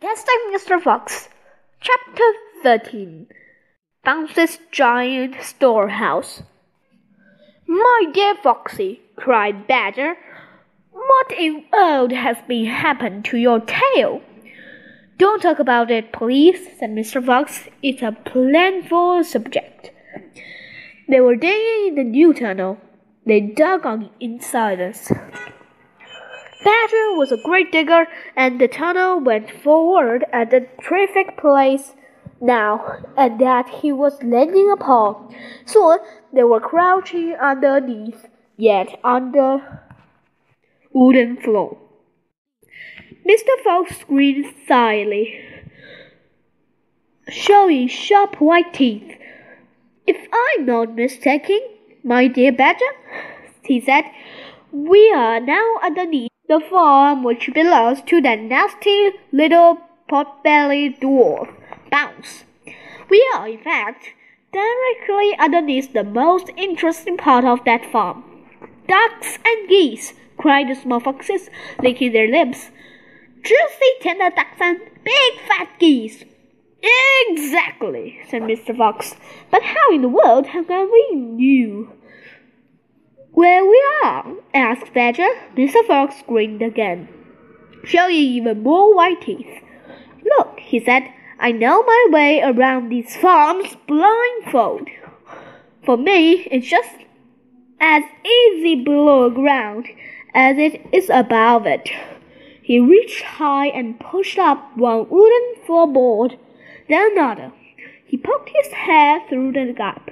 Testing 0.00 0.40
Mr. 0.50 0.80
Fox. 0.80 1.28
Chapter 1.78 2.24
13 2.62 3.26
Bunce's 4.02 4.58
Giant 4.70 5.36
Storehouse. 5.42 6.42
My 7.66 8.04
dear 8.10 8.34
Foxy, 8.42 9.02
cried 9.16 9.66
Badger, 9.66 10.14
what 10.90 11.32
in 11.32 11.66
world 11.70 12.12
has 12.12 12.38
been 12.48 12.64
happened 12.64 13.26
to 13.26 13.36
your 13.36 13.60
tail? 13.60 14.22
Don't 15.18 15.42
talk 15.42 15.58
about 15.58 15.90
it, 15.90 16.14
please, 16.14 16.66
said 16.78 16.88
Mr. 16.92 17.22
Fox. 17.22 17.68
It's 17.82 18.00
a 18.00 18.12
painful 18.12 19.22
subject. 19.24 19.90
They 21.10 21.20
were 21.20 21.36
digging 21.36 21.88
in 21.88 21.94
the 21.96 22.04
new 22.04 22.32
tunnel. 22.32 22.78
They 23.26 23.40
dug 23.42 23.84
on 23.84 24.00
the 24.00 24.10
insiders. 24.18 25.12
Badger 26.62 27.14
was 27.14 27.32
a 27.32 27.38
great 27.42 27.72
digger, 27.72 28.06
and 28.36 28.60
the 28.60 28.68
tunnel 28.68 29.18
went 29.20 29.50
forward 29.50 30.24
at 30.32 30.52
a 30.52 30.66
terrific 30.82 31.40
pace 31.40 31.94
now, 32.40 33.02
and 33.16 33.40
that 33.40 33.68
he 33.80 33.92
was 33.92 34.22
landing 34.22 34.70
upon. 34.70 35.34
Soon 35.64 35.98
they 36.32 36.42
were 36.42 36.60
crouching 36.60 37.34
underneath, 37.34 38.26
yet 38.56 38.98
on 39.02 39.32
the 39.32 39.62
wooden 40.92 41.36
floor. 41.38 41.78
Mr. 43.26 43.62
Fox 43.64 43.98
screamed 43.98 44.54
silently, 44.66 45.40
showing 47.28 47.88
sharp 47.88 48.40
white 48.40 48.74
teeth. 48.74 49.16
If 50.06 50.16
I'm 50.32 50.66
not 50.66 50.94
mistaken, 50.94 51.60
my 52.02 52.26
dear 52.26 52.52
Badger, 52.52 52.92
he 53.62 53.80
said, 53.80 54.04
we 54.72 55.12
are 55.12 55.40
now 55.40 55.76
underneath 55.82 56.29
the 56.50 56.58
farm 56.58 57.22
which 57.22 57.48
belongs 57.54 58.02
to 58.02 58.20
that 58.20 58.40
nasty 58.40 59.12
little 59.30 59.78
pot-bellied 60.08 61.00
dwarf, 61.00 61.48
Bunce. 61.92 62.42
We 63.08 63.24
are, 63.36 63.46
in 63.46 63.62
fact, 63.62 64.06
directly 64.52 65.38
underneath 65.38 65.92
the 65.92 66.02
most 66.02 66.50
interesting 66.56 67.16
part 67.16 67.44
of 67.44 67.64
that 67.66 67.86
farm. 67.92 68.24
Ducks 68.88 69.38
and 69.46 69.68
geese, 69.68 70.12
cried 70.38 70.68
the 70.68 70.74
small 70.74 70.98
foxes, 70.98 71.48
licking 71.80 72.12
their 72.12 72.26
lips. 72.26 72.72
Juicy 73.44 73.92
tender 74.00 74.30
ducks 74.30 74.60
and 74.60 74.80
big 75.04 75.32
fat 75.46 75.68
geese. 75.78 76.24
Exactly, 77.28 78.18
said 78.28 78.42
Mr. 78.42 78.76
Fox. 78.76 79.14
But 79.52 79.62
how 79.62 79.94
in 79.94 80.02
the 80.02 80.08
world 80.08 80.48
have 80.48 80.68
we 80.68 81.10
knew? 81.14 81.92
Where 83.32 83.64
we 83.64 83.82
are? 84.04 84.34
asked 84.52 84.92
Badger. 84.92 85.28
Mr. 85.56 85.86
Fox 85.86 86.16
grinned 86.26 86.62
again, 86.62 87.08
showing 87.84 88.16
even 88.16 88.62
more 88.62 88.94
white 88.94 89.20
teeth. 89.22 89.62
Look, 90.24 90.58
he 90.58 90.84
said, 90.84 91.04
I 91.38 91.52
know 91.52 91.82
my 91.82 92.06
way 92.10 92.42
around 92.42 92.88
these 92.88 93.16
farms 93.16 93.76
blindfold. 93.86 94.88
For 95.84 95.96
me, 95.96 96.48
it's 96.50 96.66
just 96.66 96.90
as 97.80 98.02
easy 98.26 98.82
below 98.82 99.30
ground 99.30 99.86
as 100.34 100.58
it 100.58 100.84
is 100.92 101.08
above 101.08 101.66
it. 101.66 101.88
He 102.62 102.78
reached 102.78 103.22
high 103.22 103.68
and 103.68 103.98
pushed 103.98 104.38
up 104.38 104.76
one 104.76 105.08
wooden 105.08 105.54
floorboard, 105.66 106.36
then 106.88 107.12
another. 107.12 107.52
He 108.04 108.16
poked 108.16 108.50
his 108.54 108.72
head 108.72 109.22
through 109.28 109.52
the 109.52 109.72
gap. 109.72 110.10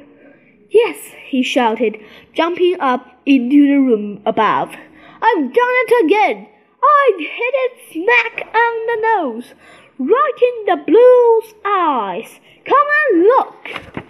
Yes, 0.71 0.97
he 1.27 1.43
shouted, 1.43 1.99
jumping 2.35 2.77
up 2.81 3.07
into 3.25 3.67
the 3.67 3.81
room 3.81 4.21
above. 4.27 4.75
I've 5.21 5.53
done 5.53 5.77
it 5.85 6.05
again. 6.05 6.47
I've 6.83 7.21
hit 7.21 7.55
it 7.65 7.73
smack 7.93 8.55
on 8.55 8.87
the 8.87 9.01
nose, 9.03 9.55
right 9.99 10.39
in 10.43 10.65
the 10.67 10.83
blue's 10.87 11.55
eyes. 11.65 12.41
Come 12.65 12.87
and 13.01 13.23
look. 13.23 14.05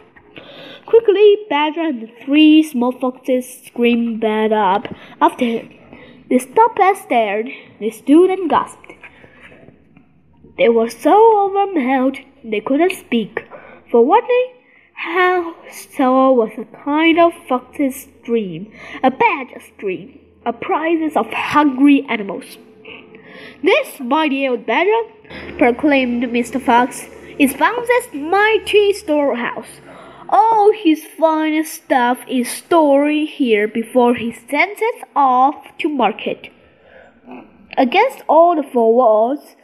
Quickly, 0.87 1.37
Badger 1.49 1.81
and 1.81 2.03
the 2.03 2.11
three 2.25 2.63
small 2.63 2.93
foxes 2.93 3.63
screamed 3.67 4.21
bad 4.21 4.53
up 4.53 4.89
after 5.21 5.45
him. 5.45 5.71
They 6.29 6.39
stopped 6.39 6.81
and 6.81 6.97
stared. 6.97 7.49
They 7.79 7.91
stood 7.91 8.31
and 8.31 8.51
gasped. 8.51 8.93
They 10.59 10.69
were 10.69 10.91
so 10.91 11.47
overwhelmed 11.47 12.19
they 12.43 12.61
couldn't 12.61 12.93
speak. 12.93 13.47
For 13.91 14.05
one 14.05 14.27
thing, 14.27 14.53
how 14.99 15.55
so 15.71 16.33
was 16.33 16.51
a 16.59 16.65
kind 16.85 17.21
of 17.21 17.33
fox's 17.49 18.09
dream, 18.25 18.73
a 19.05 19.11
badger's 19.13 19.71
dream, 19.79 20.19
a 20.45 20.53
prize 20.53 21.15
of 21.15 21.27
hungry 21.33 22.05
animals. 22.09 22.59
This, 23.63 23.99
dear 23.99 24.51
old 24.51 24.67
badger, 24.67 25.03
proclaimed 25.57 26.25
Mr. 26.25 26.61
Fox, 26.61 27.07
is 27.39 27.55
Bunce's 27.55 28.13
mighty 28.13 28.93
storehouse. 28.93 29.81
All 30.29 30.73
his 30.73 31.05
finest 31.05 31.75
stuff 31.75 32.19
is 32.29 32.51
stored 32.51 33.29
here 33.29 33.69
before 33.69 34.17
he 34.17 34.33
sends 34.33 34.81
it 34.83 35.05
off 35.15 35.79
to 35.79 35.89
market. 35.89 36.51
Against 37.77 38.23
all 38.29 38.57
the 38.57 38.69
four 38.69 38.93
walls 38.97 39.55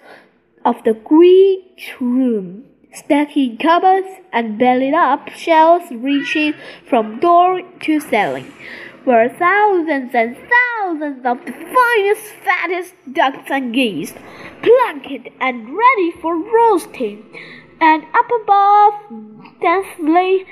of 0.64 0.76
the 0.84 0.94
great 0.94 1.92
room 2.00 2.66
stacking 2.94 3.58
cupboards 3.58 4.08
and 4.32 4.58
bellied 4.58 4.94
up 4.94 5.28
shelves 5.30 5.90
reaching 5.90 6.54
from 6.88 7.20
door 7.20 7.62
to 7.80 8.00
ceiling, 8.00 8.52
were 9.04 9.28
thousands 9.28 10.14
and 10.14 10.36
thousands 10.36 11.24
of 11.26 11.44
the 11.44 11.52
finest, 11.52 12.22
fattest 12.44 12.94
ducks 13.12 13.50
and 13.50 13.74
geese, 13.74 14.14
plucked 14.62 15.28
and 15.40 15.76
ready 15.76 16.10
for 16.22 16.36
roasting, 16.36 17.24
and 17.80 18.04
up 18.14 18.30
above, 18.42 18.94
densely 19.60 20.46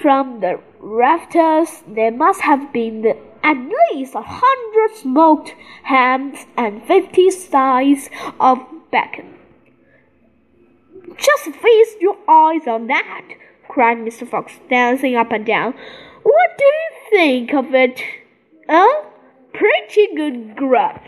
from 0.00 0.40
the 0.40 0.60
rafters, 0.80 1.82
there 1.86 2.10
must 2.10 2.40
have 2.40 2.72
been 2.72 3.02
the, 3.02 3.16
at 3.42 3.56
least 3.92 4.14
a 4.14 4.22
hundred 4.22 4.96
smoked 4.96 5.54
hams 5.84 6.46
and 6.56 6.82
fifty 6.84 7.30
sides 7.30 8.10
of 8.40 8.58
bacon. 8.90 9.34
Just 11.16 11.56
feast 11.56 12.00
your 12.00 12.16
eyes 12.28 12.66
on 12.66 12.86
that, 12.86 13.24
cried 13.68 13.98
Mr. 13.98 14.26
Fox, 14.26 14.52
dancing 14.70 15.16
up 15.16 15.32
and 15.32 15.44
down. 15.44 15.74
What 16.22 16.50
do 16.58 16.64
you 16.64 16.90
think 17.10 17.54
of 17.54 17.74
it? 17.74 18.02
Huh? 18.68 19.04
Pretty 19.52 20.14
good 20.16 20.56
grub. 20.56 21.00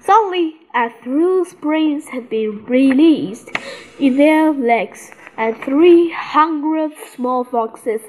Suddenly, 0.00 0.54
as 0.72 0.92
three 1.02 1.44
springs 1.44 2.08
had 2.08 2.30
been 2.30 2.64
released 2.64 3.50
in 3.98 4.16
their 4.16 4.52
legs, 4.52 5.10
and 5.36 5.56
three 5.62 6.10
hundred 6.10 6.92
small 7.14 7.44
foxes 7.44 8.00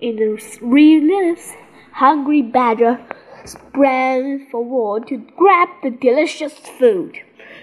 in 0.00 0.16
the 0.16 0.58
release, 0.60 1.54
hungry 1.92 2.42
badger 2.42 3.00
sprang 3.44 4.46
forward 4.50 5.06
to 5.08 5.16
grab 5.36 5.68
the 5.82 5.90
delicious 5.90 6.52
food. 6.52 7.18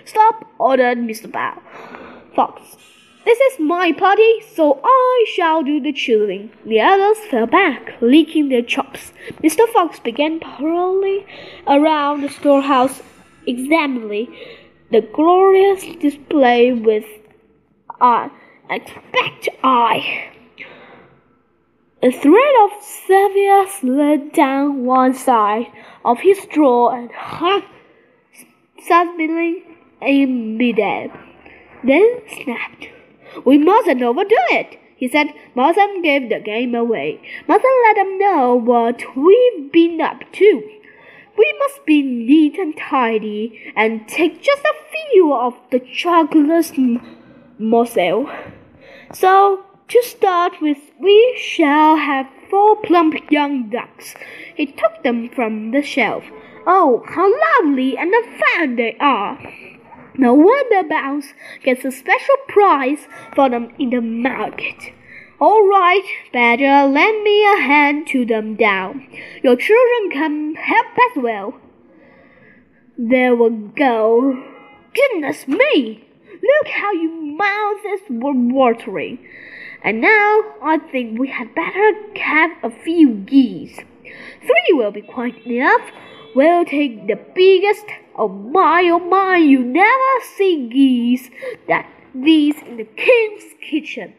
Stop, 0.09 0.47
ordered 0.57 0.97
Mr. 0.97 1.31
Bow. 1.31 1.61
Fox. 2.35 2.77
This 3.25 3.39
is 3.39 3.59
my 3.59 3.91
party, 3.91 4.41
so 4.55 4.81
I 4.83 5.25
shall 5.35 5.61
do 5.61 5.79
the 5.79 5.93
chewing. 5.93 6.49
The 6.65 6.81
others 6.81 7.19
fell 7.29 7.45
back, 7.45 7.93
licking 8.01 8.49
their 8.49 8.63
chops. 8.63 9.13
Mr. 9.43 9.67
Fox 9.67 9.99
began 9.99 10.39
prowling 10.39 11.25
around 11.67 12.21
the 12.21 12.29
storehouse, 12.29 13.03
examining 13.45 14.35
the 14.89 15.01
glorious 15.01 15.83
display 15.97 16.73
with 16.73 17.05
an 18.01 18.31
expect 18.71 19.47
eye. 19.63 20.31
A 22.01 22.11
thread 22.11 22.55
of 22.63 22.71
salvia 22.83 23.65
slid 23.79 24.33
down 24.33 24.85
one 24.85 25.13
side 25.13 25.67
of 26.03 26.17
his 26.21 26.47
jaw 26.47 26.89
and 26.89 27.11
hung 27.11 27.61
suddenly 28.87 29.65
in 30.01 30.57
midair 30.57 31.11
then 31.83 32.21
snapped. 32.27 32.87
We 33.45 33.57
mustn't 33.57 34.01
overdo 34.01 34.35
it, 34.51 34.79
he 34.95 35.07
said. 35.07 35.27
Mustn't 35.55 36.03
give 36.03 36.29
the 36.29 36.39
game 36.39 36.75
away. 36.75 37.21
Mustn't 37.47 37.83
let 37.87 37.95
them 37.95 38.17
know 38.17 38.55
what 38.55 39.01
we've 39.15 39.71
been 39.71 40.01
up 40.01 40.23
to. 40.33 40.69
We 41.37 41.55
must 41.59 41.85
be 41.85 42.01
neat 42.01 42.57
and 42.57 42.75
tidy 42.77 43.71
and 43.75 44.07
take 44.07 44.41
just 44.41 44.63
a 44.63 44.73
few 44.91 45.33
of 45.33 45.53
the 45.71 45.79
chocolate 45.79 46.73
morsel. 47.57 48.29
So, 49.13 49.63
to 49.87 50.03
start 50.03 50.61
with, 50.61 50.79
we 50.99 51.39
shall 51.41 51.95
have 51.95 52.27
four 52.49 52.75
plump 52.81 53.15
young 53.31 53.69
ducks. 53.69 54.15
He 54.55 54.65
took 54.65 55.03
them 55.03 55.29
from 55.29 55.71
the 55.71 55.81
shelf. 55.81 56.25
Oh, 56.67 57.03
how 57.07 57.31
lovely 57.61 57.97
and 57.97 58.13
fat 58.37 58.75
they 58.75 58.97
are! 58.99 59.39
No 60.19 60.33
wonder 60.33 60.83
Bunce 60.83 61.27
gets 61.63 61.85
a 61.85 61.91
special 61.93 62.35
prize 62.49 63.07
for 63.33 63.49
them 63.49 63.71
in 63.79 63.91
the 63.91 64.01
market. 64.01 64.91
All 65.39 65.65
right, 65.65 66.03
Badger, 66.33 66.91
lend 66.91 67.23
me 67.23 67.45
a 67.45 67.61
hand 67.61 68.05
to 68.07 68.25
them 68.25 68.57
down. 68.57 69.07
Your 69.41 69.55
children 69.55 70.11
can 70.11 70.55
help 70.55 70.87
as 70.87 71.23
well. 71.23 71.53
There 72.97 73.33
we 73.33 73.49
go. 73.77 74.43
Goodness 74.93 75.47
me! 75.47 76.03
Look 76.33 76.67
how 76.67 76.91
your 76.91 77.15
mouths 77.37 78.01
were 78.09 78.33
watering. 78.33 79.19
And 79.81 80.01
now 80.01 80.43
I 80.61 80.79
think 80.91 81.17
we 81.17 81.29
had 81.29 81.55
better 81.55 81.93
have 82.17 82.51
a 82.61 82.69
few 82.69 83.13
geese. 83.13 83.79
Three 84.41 84.73
will 84.73 84.91
be 84.91 85.01
quite 85.01 85.47
enough. 85.47 85.91
We'll 86.35 86.65
take 86.65 87.07
the 87.07 87.19
biggest. 87.35 87.85
Oh 88.15 88.27
my, 88.27 88.87
oh 88.91 88.99
my, 88.99 89.37
you 89.37 89.63
never 89.63 90.25
see 90.37 90.69
geese 90.69 91.29
that 91.67 91.89
these 92.13 92.55
in 92.61 92.77
the 92.77 92.83
king's 92.83 93.43
kitchen. 93.61 94.13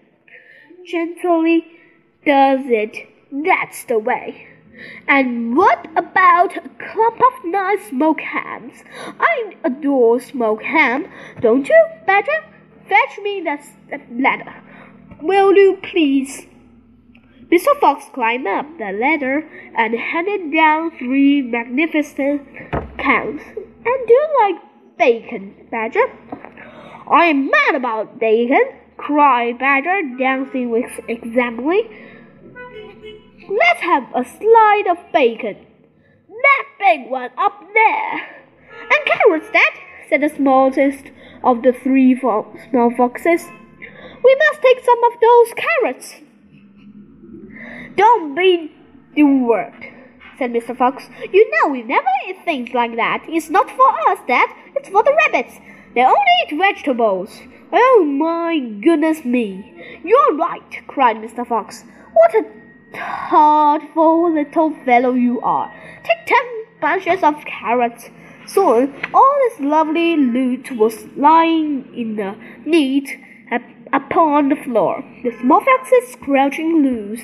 Gently 0.85 1.67
does 2.27 2.61
it. 2.65 3.09
That's 3.31 3.85
the 3.85 3.99
way. 3.99 4.49
And 5.07 5.57
what 5.57 5.87
about 5.97 6.57
a 6.57 6.69
clump 6.79 7.21
of 7.21 7.45
nice 7.45 7.89
smoked 7.89 8.23
hams? 8.23 8.83
I 9.21 9.55
adore 9.63 10.21
smoked 10.21 10.65
ham, 10.65 11.07
don't 11.41 11.69
you, 11.69 11.87
Badger? 12.07 12.45
Fetch 12.89 13.19
me 13.23 13.43
that 13.43 13.63
ladder. 14.11 14.55
Will 15.23 15.55
you 15.55 15.79
please? 15.83 16.47
Mr. 17.51 17.79
Fox 17.81 18.05
climbed 18.15 18.47
up 18.47 18.67
the 18.79 18.93
ladder 18.93 19.49
and 19.75 19.95
handed 19.95 20.53
down 20.53 20.97
three 20.97 21.43
magnificent 21.43 22.47
cans. 22.97 23.43
And 23.45 24.07
do 24.07 24.13
you 24.13 24.29
like 24.41 24.63
bacon, 24.97 25.67
Badger? 25.69 26.07
I 27.11 27.27
am 27.27 27.51
mad 27.51 27.75
about 27.75 28.21
bacon, 28.21 28.63
cried 28.97 29.59
Badger, 29.59 30.01
dancing 30.17 30.71
with 30.71 30.93
example. 31.09 31.83
Let's 33.49 33.81
have 33.81 34.05
a 34.15 34.25
slide 34.25 34.85
of 34.89 34.99
bacon. 35.13 35.67
That 36.29 36.65
big 36.79 37.11
one 37.11 37.31
up 37.37 37.65
there. 37.75 38.13
And 38.93 39.07
carrots, 39.07 39.51
Dad, 39.51 39.73
said 40.09 40.23
the 40.23 40.29
smallest 40.29 41.11
of 41.43 41.63
the 41.63 41.73
three 41.73 42.15
fo 42.15 42.47
small 42.71 42.93
foxes. 42.97 43.45
We 44.23 44.37
must 44.37 44.63
take 44.63 44.85
some 44.85 45.03
of 45.03 45.21
those 45.21 45.53
carrots. 45.57 46.30
Don't 47.97 48.35
be 48.35 48.73
word, 49.17 49.75
said 50.39 50.53
Mr. 50.53 50.77
Fox. 50.77 51.05
You 51.33 51.51
know 51.51 51.73
we 51.73 51.83
never 51.83 52.07
eat 52.29 52.45
things 52.45 52.73
like 52.73 52.97
that. 52.97 53.25
It's 53.29 53.51
not 53.51 53.71
for 53.71 54.11
us, 54.11 54.19
Dad. 54.27 54.49
It's 54.77 54.89
for 54.89 55.03
the 55.03 55.15
rabbits. 55.27 55.59
They 55.95 56.03
only 56.03 56.35
eat 56.47 56.57
vegetables. 56.57 57.41
Oh 57.73 58.05
my 58.05 58.59
goodness 58.83 59.25
me. 59.25 60.01
You're 60.05 60.37
right, 60.37 60.83
cried 60.87 61.17
Mr. 61.17 61.47
Fox. 61.47 61.85
What 62.13 62.35
a 62.35 62.45
thoughtful 62.93 64.33
little 64.33 64.75
fellow 64.85 65.13
you 65.13 65.41
are. 65.41 65.73
Take 66.05 66.27
ten 66.27 66.65
bunches 66.81 67.23
of 67.23 67.45
carrots. 67.45 68.09
Soon 68.47 68.95
all 69.15 69.37
this 69.49 69.61
lovely 69.61 70.17
loot 70.17 70.73
was 70.73 71.07
lying 71.17 71.93
in 71.95 72.19
a 72.19 72.37
neat 72.65 73.19
upon 73.93 74.49
the 74.49 74.57
floor. 74.57 75.05
The 75.23 75.33
small 75.41 75.65
foxes 75.65 76.17
crouching 76.21 76.83
loose. 76.83 77.21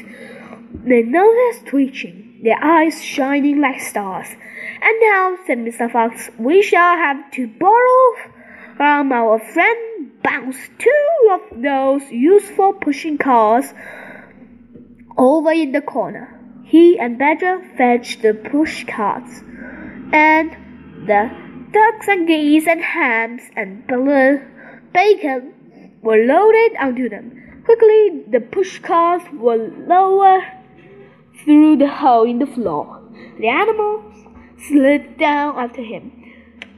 They 0.87 1.03
noses 1.03 1.63
twitching, 1.67 2.41
their 2.45 2.63
eyes 2.63 3.03
shining 3.03 3.61
like 3.61 3.81
stars. 3.81 4.29
And 4.81 5.01
now, 5.01 5.37
said 5.45 5.59
Mr. 5.59 5.91
Fox, 5.91 6.31
we 6.39 6.63
shall 6.63 6.97
have 6.97 7.29
to 7.33 7.49
borrow 7.49 8.15
from 8.77 9.11
our 9.11 9.41
friend 9.41 10.13
Bunce 10.23 10.57
two 10.79 11.31
of 11.33 11.61
those 11.61 12.03
useful 12.13 12.73
pushing 12.73 13.19
cars 13.19 13.67
over 15.19 15.51
in 15.51 15.73
the 15.73 15.81
corner. 15.81 16.33
He 16.65 16.99
and 16.99 17.19
Badger 17.19 17.63
fetched 17.77 18.23
the 18.23 18.35
push 18.35 18.85
carts, 18.87 19.41
and 20.13 20.51
the 21.07 21.31
ducks 21.73 22.09
and 22.09 22.29
geese 22.29 22.67
and 22.69 22.81
hams 22.81 23.43
and 23.57 23.87
bacon 24.93 25.53
were 26.03 26.25
loaded 26.25 26.77
onto 26.79 27.09
them. 27.09 27.63
Quickly, 27.65 28.25
the 28.31 28.41
push 28.41 28.79
carts 28.79 29.25
were 29.33 29.57
lowered 29.57 30.45
through 31.77 31.87
the 31.87 31.95
hole 31.95 32.25
in 32.25 32.39
the 32.39 32.47
floor. 32.47 33.01
The 33.39 33.49
animals 33.49 34.15
slid 34.69 35.19
down 35.19 35.59
after 35.59 35.83
him. 35.83 36.13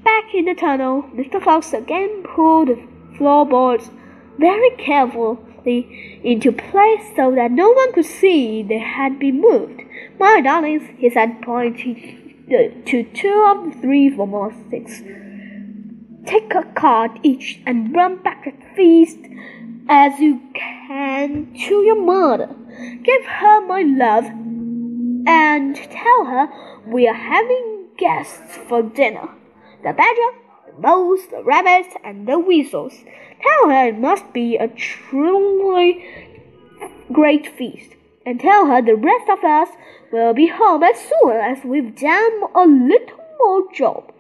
Back 0.05 0.35
in 0.35 0.47
the 0.47 0.55
tunnel, 0.55 1.03
Mr. 1.15 1.43
Fox 1.43 1.73
again 1.73 2.23
pulled 2.23 2.69
the 2.69 2.89
floorboards 3.17 3.91
very 4.39 4.71
carefully 4.77 6.21
into 6.25 6.53
place 6.53 7.05
so 7.17 7.35
that 7.35 7.51
no 7.53 7.71
one 7.71 7.93
could 7.93 8.07
see 8.07 8.63
they 8.63 8.79
had 8.79 9.19
been 9.19 9.41
moved. 9.41 9.83
My 10.19 10.41
darlings, 10.41 10.83
he 10.99 11.11
said, 11.11 11.43
pointing 11.43 12.47
to 12.87 13.03
two 13.03 13.45
of 13.49 13.73
the 13.73 13.81
three 13.81 14.11
more 14.11 14.55
six. 14.71 15.03
Take 16.27 16.55
a 16.55 16.65
card 16.75 17.13
each 17.23 17.61
and 17.67 17.95
run 17.95 18.23
back 18.23 18.47
as 18.47 18.55
fast 18.77 19.19
as 19.89 20.19
you 20.21 20.41
can 20.55 21.55
to 21.67 21.83
your 21.83 22.03
mother. 22.03 22.55
Give 23.03 23.25
her 23.25 23.67
my 23.67 23.83
love 23.83 24.25
and 25.29 25.77
tell 25.77 26.25
her 26.25 26.49
we 26.87 27.07
are 27.07 27.15
having 27.15 27.89
guests 27.99 28.57
for 28.67 28.83
dinner. 28.83 29.29
The 29.85 29.93
badger, 29.93 30.33
the 30.67 30.81
mouse, 30.81 31.27
the 31.31 31.45
rabbits, 31.45 31.95
and 32.03 32.27
the 32.27 32.39
weasels. 32.39 32.95
Tell 33.43 33.71
her 33.71 33.89
it 33.89 33.99
must 33.99 34.33
be 34.33 34.57
a 34.57 34.69
truly 34.69 36.03
great 37.13 37.47
feast. 37.47 37.91
And 38.25 38.41
tell 38.41 38.67
her 38.67 38.81
the 38.81 38.97
rest 38.97 39.29
of 39.29 39.45
us 39.45 39.69
will 40.11 40.33
be 40.33 40.49
home 40.49 40.83
as 40.83 40.97
soon 40.99 41.37
as 41.37 41.65
we've 41.65 41.95
done 41.95 42.43
a 42.55 42.67
little 42.67 43.19
more 43.39 43.73
job. 43.73 44.13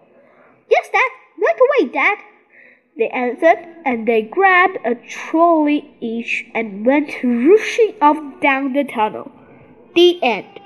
Yes, 0.71 0.89
Dad. 0.93 1.11
Right 1.41 1.59
away, 1.67 1.93
Dad. 1.93 2.19
They 2.99 3.09
answered, 3.09 3.65
and 3.85 4.07
they 4.07 4.23
grabbed 4.23 4.79
a 4.85 4.97
trolley 4.97 5.95
each 6.01 6.45
and 6.55 6.85
went 6.85 7.15
rushing 7.23 7.95
off 8.03 8.19
down 8.43 8.73
the 8.73 8.85
tunnel. 8.85 9.31
The 9.95 10.23
end. 10.23 10.49